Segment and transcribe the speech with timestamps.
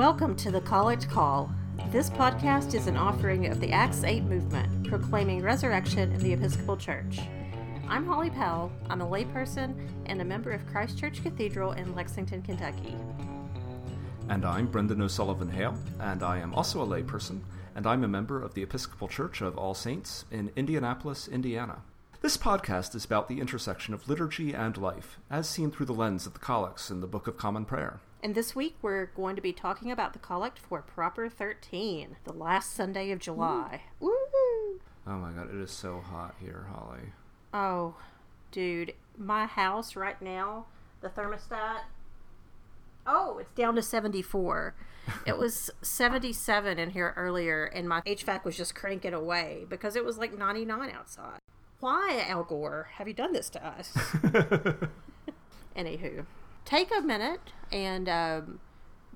[0.00, 1.52] Welcome to the Collect Call.
[1.90, 6.78] This podcast is an offering of the Acts 8 movement, proclaiming resurrection in the Episcopal
[6.78, 7.20] Church.
[7.86, 8.72] I'm Holli Powell.
[8.88, 9.74] I'm a layperson
[10.06, 12.96] and a member of Christ Church Cathedral in Lexington, Kentucky.
[14.30, 17.42] And I'm Brendan O'Sullivan Hale, and I am also a layperson,
[17.74, 21.82] and I'm a member of the Episcopal Church of All Saints in Indianapolis, Indiana.
[22.22, 26.24] This podcast is about the intersection of liturgy and life, as seen through the lens
[26.24, 28.00] of the collects in the Book of Common Prayer.
[28.22, 32.32] And this week we're going to be talking about the collect for Proper 13, the
[32.32, 33.82] last Sunday of July.
[33.98, 34.10] Woo!
[35.06, 37.12] Oh my god, it is so hot here, Holli.
[37.54, 37.94] Oh,
[38.52, 40.66] dude, my house right now,
[41.00, 41.80] the thermostat,
[43.06, 44.74] oh, it's down to 74.
[45.26, 50.04] it was 77 in here earlier, and my HVAC was just cranking away because it
[50.04, 51.38] was like 99 outside.
[51.80, 53.92] Why, Al Gore, have you done this to us?
[55.74, 56.26] Anywho,
[56.70, 57.40] take a minute
[57.72, 58.60] and um,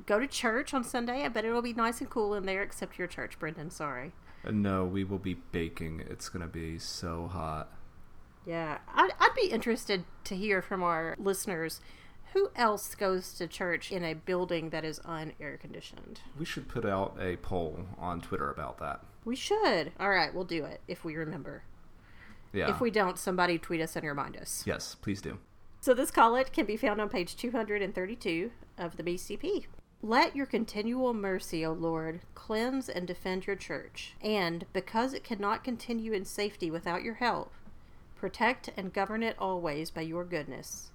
[0.07, 1.25] go to church on Sunday.
[1.25, 3.71] I bet it'll be nice and cool in there, except your church, Brendan.
[3.71, 4.13] Sorry.
[4.51, 6.05] No, we will be baking.
[6.11, 7.73] It's going to be so hot.
[8.45, 11.81] Yeah, I'd, I'd be interested to hear from our listeners
[12.35, 16.21] who else goes to church in a building that is unair conditioned.
[16.39, 19.01] We should put out a poll on Twitter about that.
[19.25, 19.93] We should.
[19.99, 21.63] All right, we'll do it if we remember.
[22.53, 22.69] Yeah.
[22.69, 24.65] If we don't, somebody tweet us and remind us.
[24.67, 25.39] Yes, please do.
[25.85, 29.67] So this collect can be found on page 232 of the BCP.
[30.01, 35.63] Let your continual mercy, O Lord, cleanse and defend your church, and, because it cannot
[35.63, 37.53] continue in safety without your help,
[38.17, 40.91] protect and govern it always by your goodness.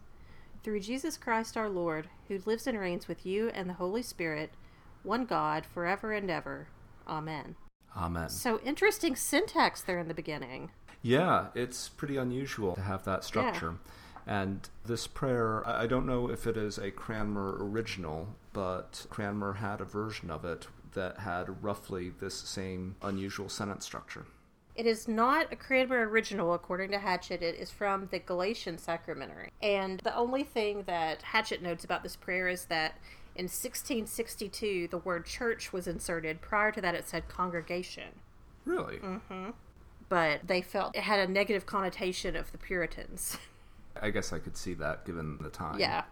[0.64, 4.54] Through Jesus Christ our Lord, who lives and reigns with you and the Holy Spirit,
[5.04, 6.70] one God, forever and ever.
[7.08, 7.58] Amen.
[7.96, 8.30] Amen.
[8.30, 10.72] So interesting syntax there in the beginning.
[11.04, 13.76] Yeah, it's pretty unusual to have that structure.
[14.30, 19.82] And this prayer, I don't know if it is a Cranmer original, but Cranmer had
[19.82, 24.28] a version of it that had roughly this same unusual sentence structure.
[24.76, 27.42] It is not a Cranmer original, according to Hatchett.
[27.42, 29.50] It is from the Gelasian Sacramentary.
[29.64, 33.00] And the only thing that Hatchett notes about this prayer is that
[33.36, 36.40] in 1662, the word church was inserted.
[36.40, 38.20] Prior to that, it said congregation.
[38.66, 38.98] Really?
[38.98, 39.22] Mm.
[39.22, 39.50] Hmm.
[40.08, 43.40] But they felt it had a negative connotation of the Puritans.
[44.02, 45.80] I guess I could see that given the time.
[45.80, 46.04] yeah.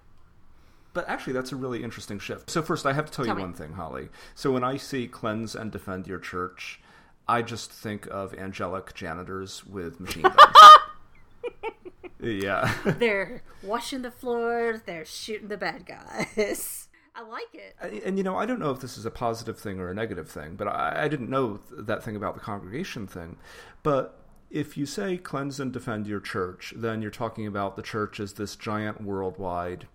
[0.93, 2.49] But actually, that's a really interesting shift.
[2.49, 3.43] So, first, I have to tell, Tell you me.
[3.43, 4.09] one thing, Holli.
[4.33, 6.79] So, when I see cleanse and defend your church,
[7.27, 10.37] I just think of angelic janitors with machine guns.
[12.19, 12.73] yeah.
[12.85, 16.87] They're washing the floors, they're shooting the bad guys.
[17.15, 17.75] I like it.
[17.81, 19.93] And, and, you know, I don't know if this is a positive thing or a
[19.93, 23.37] negative thing, but I, I didn't know th- that thing about the congregation thing.
[23.81, 24.19] But
[24.49, 28.33] if you say cleanse and defend your church, then you're talking about the church as
[28.33, 29.87] this giant worldwide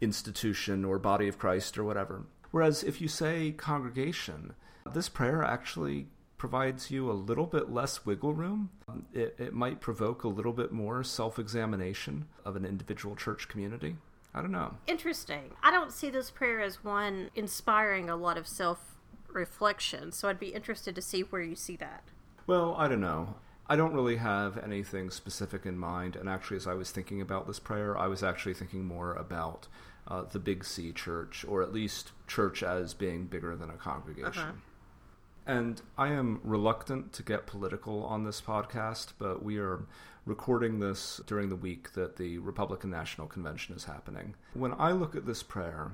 [0.00, 2.24] institution or body of Christ or whatever.
[2.50, 4.54] Whereas if you say congregation,
[4.92, 6.06] this prayer actually
[6.38, 8.70] provides you a little bit less wiggle room.
[9.12, 13.96] It, it might provoke a little bit more self examination of an individual church community.
[14.34, 14.76] I don't know.
[14.86, 15.50] Interesting.
[15.62, 18.78] I don't see this prayer as one inspiring a lot of self
[19.28, 22.04] reflection, so I'd be interested to see where you see that.
[22.46, 23.34] Well, I don't know.
[23.68, 26.16] I don't really have anything specific in mind.
[26.16, 29.68] And actually, as I was thinking about this prayer, I was actually thinking more about
[30.06, 34.42] uh, the Big C church, or at least church as being bigger than a congregation.
[34.42, 34.52] Uh-huh.
[35.46, 39.86] And I am reluctant to get political on this podcast, but we are
[40.26, 44.34] recording this during the week that the Republican National Convention is happening.
[44.52, 45.92] When I look at this prayer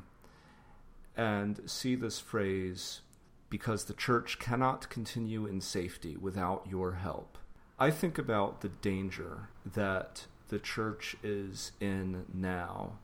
[1.16, 3.02] and see this phrase,
[3.48, 7.38] because the church cannot continue in safety without your help,
[7.78, 12.98] I think about the danger that the church is in now,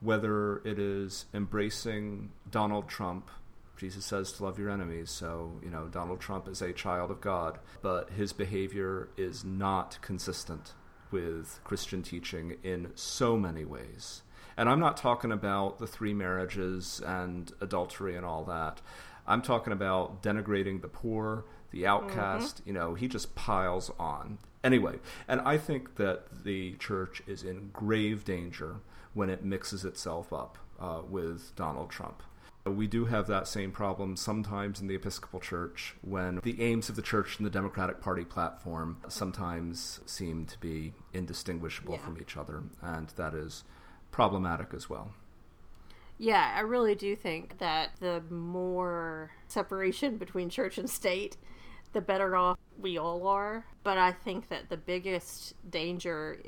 [0.00, 3.28] whether it is embracing Donald Trump.
[3.76, 7.20] Jesus says to love your enemies, so, you know, Donald Trump is a child of
[7.20, 10.74] God, but his behavior is not consistent
[11.10, 14.22] with Christian teaching in so many ways.
[14.56, 18.80] And I'm not talking about the three marriages and adultery and all that.
[19.28, 22.62] I'm talking about denigrating the poor, the outcast.
[22.64, 24.38] You know, he just piles on.
[24.64, 24.98] Anyway,
[25.28, 28.76] and I think that the church is in grave danger
[29.14, 32.22] when it mixes itself up uh, with Donald Trump.
[32.66, 36.96] We do have that same problem sometimes in the Episcopal Church when the aims of
[36.96, 42.00] the church and the Democratic Party platform sometimes seem to be indistinguishable Yeah.
[42.00, 43.64] from each other, and that is
[44.10, 45.12] problematic as well.
[46.18, 51.36] Yeah, I really do think that the more separation between church and state,
[51.92, 53.66] the better off we all are.
[53.84, 56.40] But I think that the biggest danger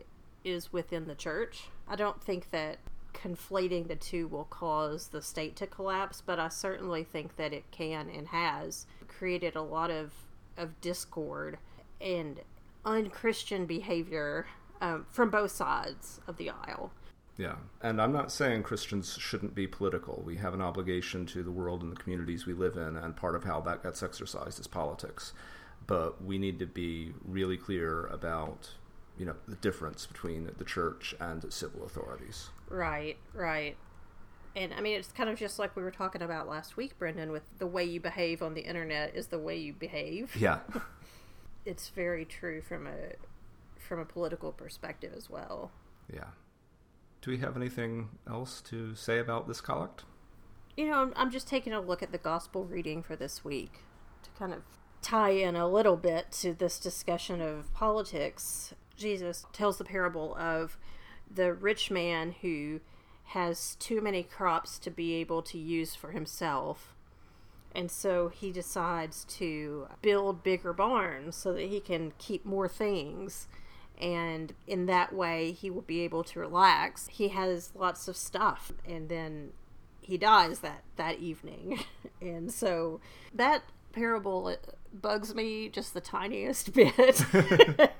[0.44, 1.68] is within the church.
[1.86, 2.78] I don't think that
[3.12, 7.70] conflating the two will cause the state to collapse, but I certainly think that it
[7.70, 10.12] can and has created a lot of,
[10.56, 11.58] of discord
[12.00, 12.40] and
[12.84, 14.46] unchristian behavior
[14.80, 16.92] um, from both sides of the aisle.
[17.40, 17.54] Yeah.
[17.80, 20.22] And I'm not saying Christians shouldn't be political.
[20.26, 23.34] We have an obligation to the world and the communities we live in, and part
[23.34, 25.32] of how that gets exercised is politics.
[25.86, 28.72] But we need to be really clear about,
[29.16, 32.50] you know, the difference between the church and civil authorities.
[32.68, 33.74] Right, right.
[34.54, 37.32] And I mean, it's kind of just like we were talking about last week, Brendan,
[37.32, 40.36] with the way you behave on the internet is the way you behave.
[40.36, 40.58] Yeah.
[41.64, 43.14] it's very true from a
[43.78, 45.70] from a political perspective as well.
[46.12, 46.26] Yeah.
[47.22, 50.04] Do we have anything else to say about this collect?
[50.76, 53.80] You know, I'm just taking a look at the gospel reading for this week
[54.22, 54.62] to kind of
[55.02, 58.74] tie in a little bit to this discussion of politics.
[58.96, 60.78] Jesus tells the parable of
[61.30, 62.80] the rich man who
[63.24, 66.94] has too many crops to be able to use for himself.
[67.74, 73.46] And so he decides to build bigger barns so that he can keep more things
[74.00, 77.08] and in that way he will be able to relax.
[77.08, 79.50] He has lots of stuff and then
[80.00, 81.80] he dies that that evening.
[82.20, 83.00] and so
[83.34, 83.62] that
[83.92, 84.56] parable
[84.92, 87.24] bugs me just the tiniest bit.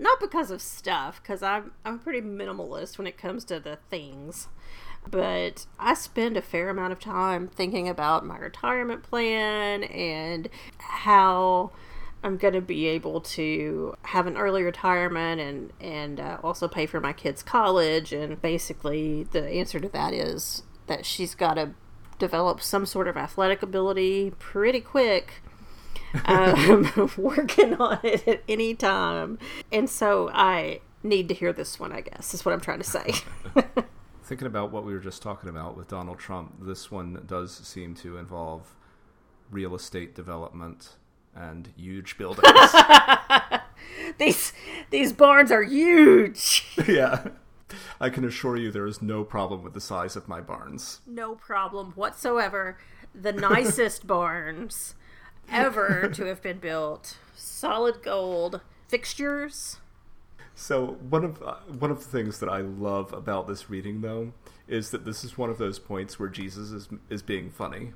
[0.00, 4.48] Not because of stuff, because I'm I'm pretty minimalist when it comes to the things,
[5.10, 10.48] but I spend a fair amount of time thinking about my retirement plan and
[10.78, 11.72] how
[12.22, 16.86] I'm going to be able to have an early retirement and and uh, also pay
[16.86, 18.12] for my kids' college.
[18.12, 21.70] And basically, the answer to that is that she's got to
[22.18, 25.42] develop some sort of athletic ability pretty quick.
[26.24, 29.38] um, working on it at any time,
[29.70, 31.92] and so I need to hear this one.
[31.92, 33.12] I guess is what I'm trying to say.
[34.24, 37.94] Thinking about what we were just talking about with Donald Trump, this one does seem
[37.96, 38.74] to involve
[39.50, 40.96] real estate development
[41.34, 42.48] and huge buildings.
[44.18, 44.52] these
[44.90, 46.66] these barns are huge.
[46.88, 47.28] yeah.
[48.00, 51.00] I can assure you there is no problem with the size of my barns.
[51.06, 52.78] No problem whatsoever.
[53.14, 54.94] The nicest barns
[55.50, 57.18] ever to have been built.
[57.34, 59.78] Solid gold fixtures.
[60.54, 64.32] So one of uh, one of the things that I love about this reading though
[64.66, 67.92] is that this is one of those points where Jesus is is being funny.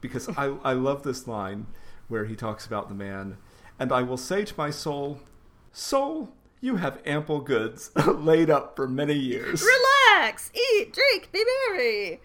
[0.00, 1.66] Because I I love this line
[2.08, 3.36] where he talks about the man.
[3.78, 5.20] And I will say to my soul,
[5.72, 9.62] Soul, you have ample goods laid up for many years.
[9.62, 12.20] Relax, eat, drink, be merry.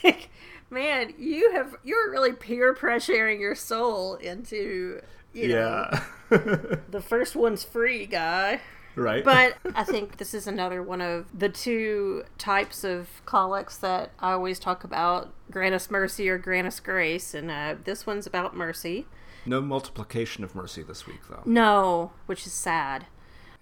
[0.70, 5.00] man, you have you're really peer pressuring your soul into
[5.34, 6.00] you know, yeah.
[6.90, 8.60] the first one's free, guy.
[8.96, 9.24] Right.
[9.24, 14.32] But I think this is another one of the two types of collects that I
[14.32, 17.34] always talk about grant us mercy or grant us grace.
[17.34, 19.06] And uh, this one's about mercy.
[19.46, 21.42] No multiplication of mercy this week, though.
[21.44, 23.06] No, which is sad.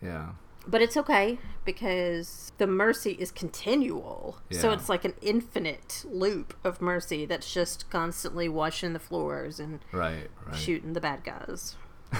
[0.01, 0.31] Yeah.
[0.67, 4.39] But it's okay because the mercy is continual.
[4.49, 4.61] Yeah.
[4.61, 9.81] So it's like an infinite loop of mercy that's just constantly washing the floors and
[9.91, 10.57] right, right.
[10.57, 11.75] shooting the bad guys.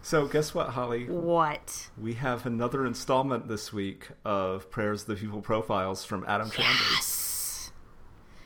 [0.03, 1.07] So, guess what, Holli?
[1.07, 1.89] What?
[1.95, 7.71] We have another installment this week of Prayers of the People profiles from Adam yes.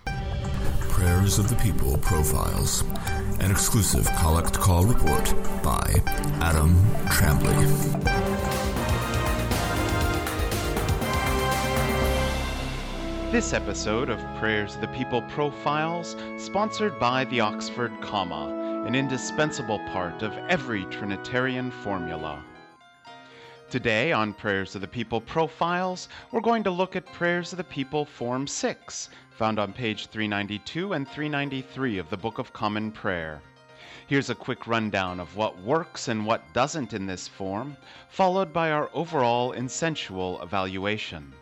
[0.05, 0.85] Chambers.
[0.89, 2.83] Prayers of the People profiles,
[3.39, 5.95] an exclusive collect call report by
[6.41, 6.75] Adam
[7.05, 7.55] Trambley.
[13.31, 19.79] This episode of Prayers of the People Profiles, sponsored by the Oxford Comma an indispensable
[19.87, 22.45] part of every Trinitarian formula.
[23.71, 27.63] Today, on Prayers of the People Profiles, we're going to look at Prayers of the
[27.63, 33.41] People Form 6, found on page 392 and 393 of the Book of Common Prayer.
[34.05, 37.75] Here's a quick rundown of what works and what doesn't in this form,
[38.09, 41.33] followed by our overall incensual evaluation.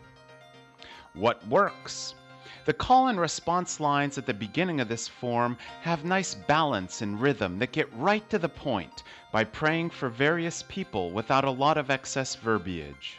[1.12, 2.14] What works?
[2.64, 7.20] The call and response lines at the beginning of this form have nice balance and
[7.20, 11.76] rhythm that get right to the point by praying for various people without a lot
[11.76, 13.18] of excess verbiage.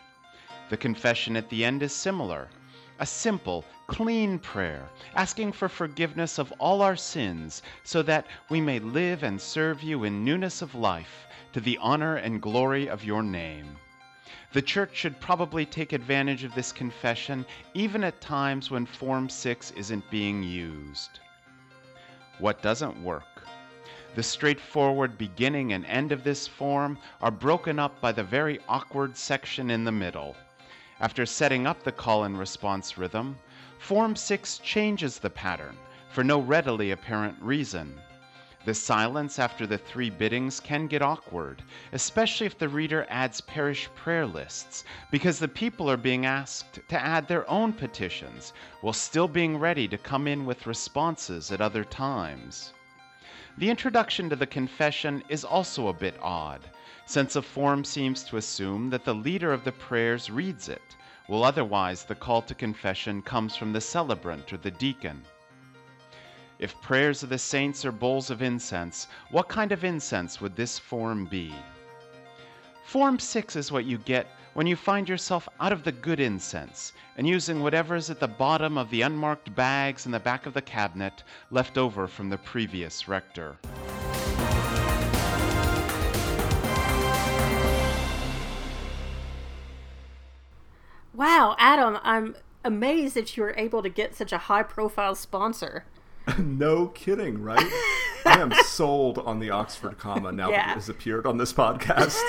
[0.70, 2.50] The confession at the end is similar
[2.98, 8.80] a simple, clean prayer, asking for forgiveness of all our sins so that we may
[8.80, 13.22] live and serve you in newness of life to the honor and glory of your
[13.22, 13.78] name.
[14.56, 19.72] The Church should probably take advantage of this confession even at times when Form 6
[19.72, 21.20] isn't being used.
[22.40, 23.44] What doesn't work?
[24.16, 29.18] The straightforward beginning and end of this form are broken up by the very awkward
[29.18, 30.38] section in the middle.
[31.02, 33.38] After setting up the call and response rhythm,
[33.80, 35.76] Form 6 changes the pattern
[36.08, 38.00] for no readily apparent reason.
[38.66, 41.62] The silence after the three biddings can get awkward,
[41.94, 47.00] especially if the reader adds parish prayer lists, because the people are being asked to
[47.00, 51.84] add their own petitions while still being ready to come in with responses at other
[51.84, 52.74] times.
[53.56, 56.62] The introduction to the confession is also a bit odd,
[57.06, 60.96] since a form seems to assume that the leader of the prayers reads it,
[61.28, 65.22] while otherwise the call to confession comes from the celebrant or the deacon.
[66.58, 70.80] If prayers of the saints are bowls of incense, what kind of incense would this
[70.80, 71.54] form be?
[72.86, 76.94] Form 6 is what you get when you find yourself out of the good incense
[77.18, 80.54] and using whatever is at the bottom of the unmarked bags in the back of
[80.54, 83.58] the cabinet left over from the previous rector.
[91.14, 95.84] Wow, Adam, I'm amazed that you were able to get such a high profile sponsor.
[96.40, 97.66] no kidding, right?
[98.26, 100.66] I am sold on the Oxford comma now Yeah.
[100.66, 102.18] that it has appeared on this podcast.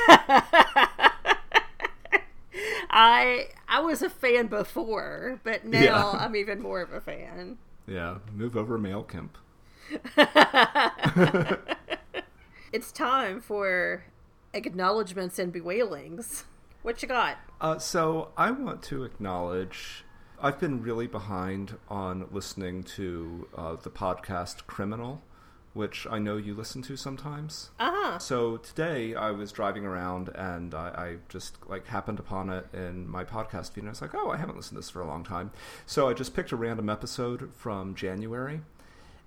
[2.91, 6.11] I I was a fan before, but now Yeah.
[6.11, 7.59] I'm even more of a fan.
[7.87, 9.31] yeah, move over, MailChimp.
[12.73, 14.05] It's time for
[14.53, 16.45] acknowledgments and bewailings.
[16.83, 17.38] What you got?
[17.61, 20.05] Uh, so I want to acknowledge
[20.40, 25.23] I've been really behind on listening to uh, the podcast Criminal,
[25.73, 27.71] which I know you listen to sometimes.
[27.81, 28.19] Uh huh.
[28.19, 33.09] So today I was driving around and I, I just like happened upon it in
[33.09, 35.07] my podcast feed and I was like, oh, I haven't listened to this for a
[35.07, 35.52] long time.
[35.87, 38.61] So I just picked a random episode from January,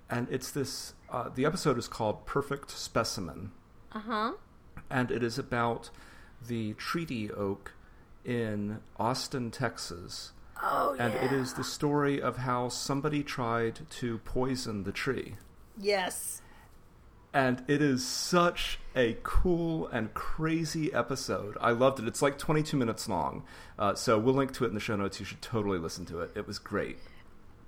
[0.08, 0.94] and it's this.
[1.10, 3.50] Uh, the episode is called "Perfect Specimen."
[3.92, 4.32] Uh huh.
[4.88, 5.90] and it is about
[6.46, 7.72] the treaty oak
[8.24, 10.30] in Austin, Texas.
[10.62, 15.36] Oh And it is the story of how somebody tried to poison the tree.
[15.78, 16.42] Yes.
[17.32, 21.56] And it is such a cool and crazy episode.
[21.60, 22.08] I loved it.
[22.08, 23.44] It's like 22 minutes long.
[23.78, 25.20] Uh, so we'll link to it in the show notes.
[25.20, 26.32] You should totally listen to it.
[26.34, 26.98] It was great.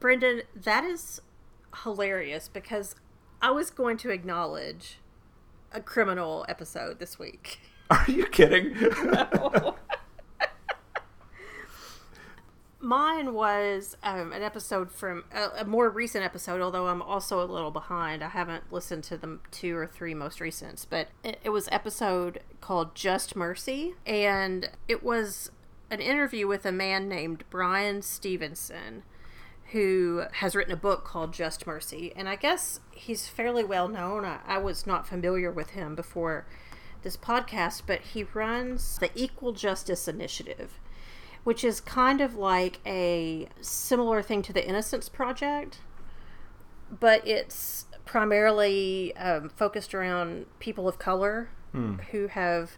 [0.00, 1.20] Brendan, that is
[1.84, 2.96] hilarious because
[3.40, 4.98] I was going to acknowledge
[5.72, 7.60] a criminal episode this week.
[7.88, 8.74] Are you kidding?
[12.84, 17.70] Mine was um, an episode from a, more recent episode, although I'm also a little
[17.70, 18.24] behind.
[18.24, 22.40] I haven't listened to the two or three most recent but it, it was episode
[22.60, 25.52] called Just Mercy, and it was
[25.92, 29.04] an interview with a man named Bryan Stevenson,
[29.70, 34.24] who has written a book called Just Mercy, and I guess he's fairly well known.
[34.24, 36.46] I, I was not familiar with him before
[37.04, 40.80] this podcast, but he runs the Equal Justice Initiative
[41.44, 45.78] which is kind of like a similar thing to the Innocence Project,
[47.00, 51.50] but it's primarily um, focused around people of color
[52.10, 52.76] who have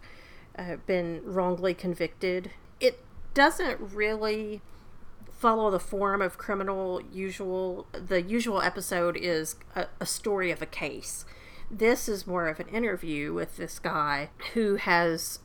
[0.57, 2.53] uh, been wrongly convicted.
[2.79, 3.01] It
[3.35, 4.63] doesn't really
[5.31, 7.87] follow the form of criminal usual.
[7.93, 11.25] The usual episode is a, a story of a case.
[11.71, 15.41] This is more of an interview with this guy who has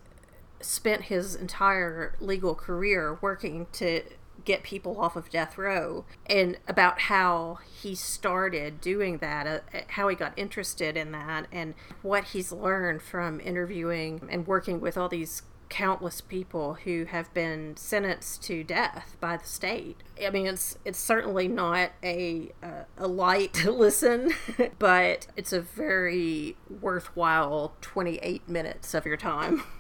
[0.62, 4.04] spent his entire legal career working to
[4.46, 10.08] get people off of death row and about how he started doing that uh, how
[10.08, 15.10] he got interested in that and what he's learned from interviewing and working with all
[15.10, 19.98] these countless people who have been sentenced to death by the state.
[20.24, 24.34] I mean, it's it's certainly not a uh, a light listen,
[24.80, 29.64] but it's a very worthwhile 28 minutes of your time.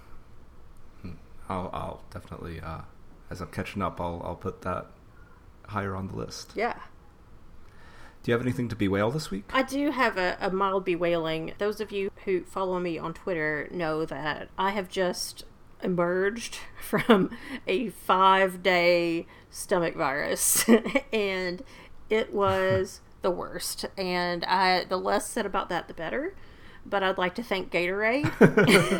[1.49, 2.81] I'll, I'll definitely, uh,
[3.29, 4.87] as I'm catching up, I'll, I'll put that
[5.67, 6.53] higher on the list.
[6.55, 6.77] Yeah.
[8.21, 9.45] Do you have anything to bewail this week?
[9.53, 11.53] I do have a, a mild bewailing.
[11.57, 15.45] Those of you who follow me on Twitter know that I have just
[15.81, 17.31] emerged from
[17.65, 20.65] a five day stomach virus
[21.13, 21.63] and
[22.09, 23.85] it was the worst.
[23.97, 26.35] And I the less said about that the better.
[26.85, 28.23] But I'd like to thank Gatorade,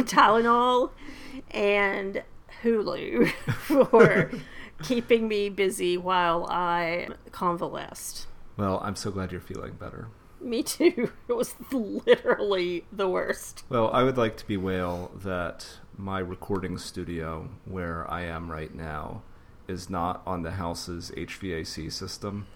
[0.05, 0.91] Tylenol,
[1.49, 2.21] and
[2.63, 4.31] Hulu for
[4.83, 8.27] keeping me busy while I convalesced.
[8.57, 10.07] Well, I'm so glad you're feeling better.
[10.41, 11.11] Me too.
[11.29, 13.63] It was literally the worst.
[13.69, 19.21] Well, I would like to bewail that my recording studio, where I am right now,
[19.67, 22.47] is not on the house's HVAC system.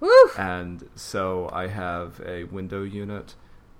[0.00, 0.10] Woo!
[0.38, 3.34] And so I have a window unit,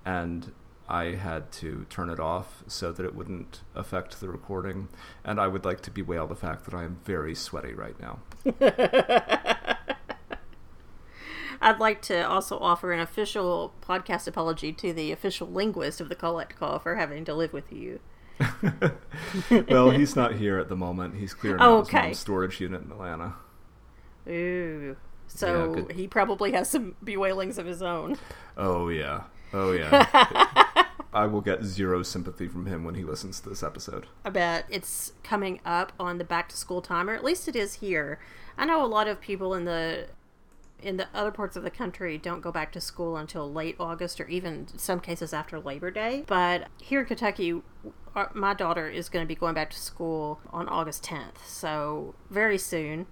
[0.05, 0.51] and
[0.87, 4.89] I had to turn it off so that it wouldn't affect the recording.
[5.23, 8.19] And I would like to bewail the fact that I am very sweaty right now.
[11.61, 16.15] I'd like to also offer an official podcast apology to the official linguist of the
[16.15, 18.01] Collect Call for having to live with you.
[19.69, 21.15] well, he's not here at the moment.
[21.15, 22.01] He's clearing Oh, out his okay.
[22.07, 23.35] mom's storage unit in Atlanta.
[24.27, 24.97] Ooh.
[25.27, 28.17] So Yeah, he probably has some bewailings of his own.
[28.57, 29.23] Oh yeah.
[29.53, 30.47] Oh yeah.
[31.13, 34.07] I will get zero sympathy from him when he listens to this episode.
[34.25, 37.55] I bet it's coming up on the back to school time, or at least it
[37.55, 38.19] is here.
[38.57, 40.07] I know a lot of people in the
[40.81, 44.19] in the other parts of the country don't go back to school until late August
[44.19, 46.25] or even some cases after Labor Day.
[46.27, 47.61] But here in Kentucky,
[48.15, 52.15] our, my daughter is going to be going back to school on August 10th, so
[52.29, 53.07] very soon.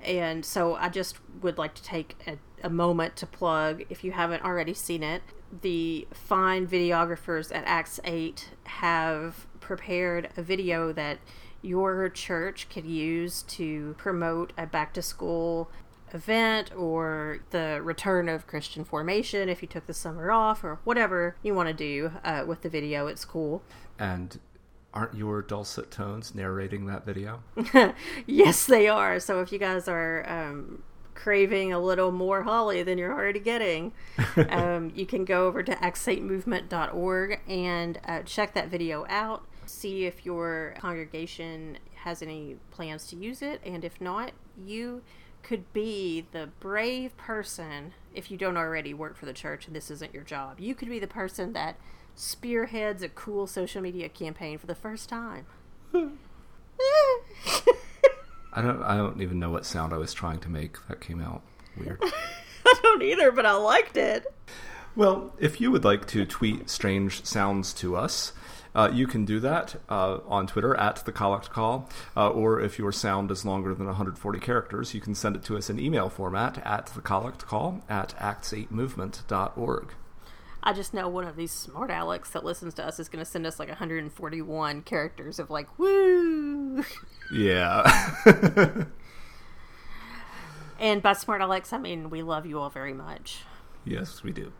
[0.00, 4.12] And so I just would like to take a, a moment to plug, if you
[4.12, 5.22] haven't already seen it,
[5.62, 11.18] the fine videographers at Acts 8 have prepared a video that
[11.62, 15.70] your church could use to promote a back to school
[16.14, 21.36] event or the return of Christian formation if you took the summer off or whatever
[21.42, 23.06] you want to do uh, with the video.
[23.06, 23.62] It's cool.
[23.98, 24.38] And
[24.94, 27.42] aren't your dulcet tones narrating that video?
[28.26, 29.20] yes, they are.
[29.20, 30.82] So if you guys are um,
[31.18, 33.92] craving a little more Holli than you're already getting,
[34.50, 39.44] um, you can go over to acts8movement.org and uh, check that video out.
[39.66, 45.02] See if your congregation has any plans to use it, and if not, you
[45.42, 49.90] could be the brave person if you don't already work for the church and this
[49.90, 50.60] isn't your job.
[50.60, 51.76] You could be the person that
[52.14, 55.46] spearheads a cool social media campaign for the first time.
[58.58, 60.84] I don't I don't even know what sound I was trying to make.
[60.88, 61.42] That came out
[61.76, 62.02] weird.
[62.66, 64.26] I don't either, but I liked it.
[64.96, 68.32] Well, if you would like to tweet strange sounds to us,
[68.74, 72.80] uh, you can do that uh, on Twitter at the Collect Call, uh, or if
[72.80, 76.08] your sound is longer than 140 characters, you can send it to us in email
[76.08, 79.94] format at the Collect Call at acts8movement.org.
[80.64, 83.30] I just know one of these smart Alex that listens to us is going to
[83.30, 86.17] send us like 141 characters of like, woo!
[87.32, 88.84] Yeah.
[90.80, 93.40] And by smart Alex, I mean we love you all very much.
[93.84, 94.52] yes, we do.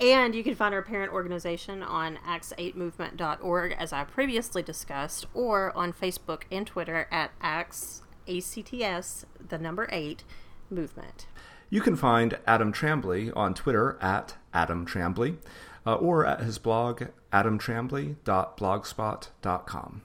[0.00, 5.92] And you can find our parent organization on acts8movement.org, as I previously discussed, or on
[5.92, 10.24] Facebook and Twitter at ax, A-C-T-S, the number 8,
[10.70, 11.26] movement.
[11.68, 15.36] You can find Adam Trambley on Twitter at Adam Trambley,
[15.84, 20.02] uh, or at his blog, adamtrambley.blogspot.com.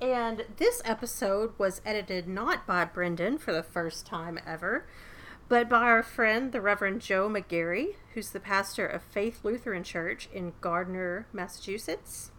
[0.00, 4.86] And this episode was edited not by Brendan for the first time ever,
[5.48, 10.30] but by our friend, the Reverend Joe McGarry, who's the pastor of Faith Lutheran Church
[10.32, 12.30] in Gardner, Massachusetts.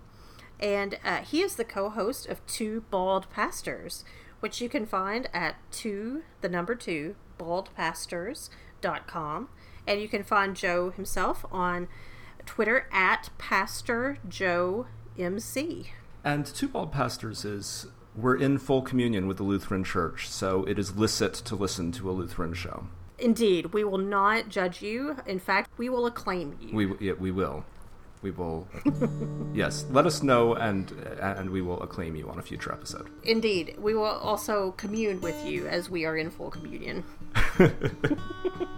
[0.59, 4.03] And uh, he is the co host of Two Bald Pastors,
[4.39, 9.49] which you can find at two, the number two, baldpastors.com.
[9.85, 11.87] And you can find Joe himself on
[12.45, 15.91] Twitter at Pastor Joe MC.
[16.23, 20.77] And Two Bald Pastors is we're in full communion with the Lutheran Church, so it
[20.77, 22.87] is licit to listen to a Lutheran show.
[23.17, 25.17] Indeed, we will not judge you.
[25.25, 26.75] In fact, we will acclaim you.
[26.75, 27.63] We yeah, we will,
[28.21, 28.67] we will.
[29.53, 33.09] yes, let us know, and and we will acclaim you on a future episode.
[33.23, 37.03] Indeed, we will also commune with you as we are in full communion.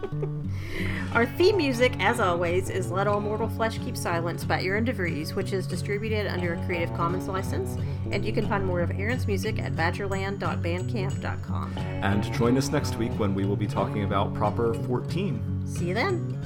[1.14, 5.36] Our theme music, as always, is Let All Mortal Flesh Keep Silence by Aaron DeVries,
[5.36, 7.78] which is distributed under a Creative Commons license.
[8.12, 11.78] And you can find more of Aaron's music at badgerland.bandcamp.com.
[11.78, 15.68] And join us next week when we will be talking about Proper 14.
[15.68, 16.40] See you then.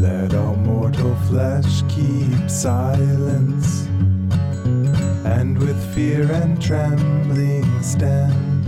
[0.00, 3.86] Let all mortal flesh keep silence,
[5.36, 8.64] and with fear and trembling stand.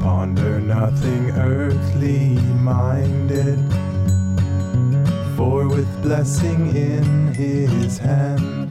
[0.00, 2.38] Ponder nothing earthly
[2.72, 3.58] minded,
[5.36, 8.70] for with blessing in his hand,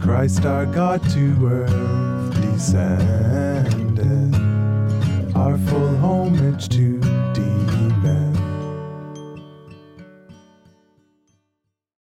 [0.00, 4.34] Christ our God to earth descended,
[5.34, 6.97] our full homage to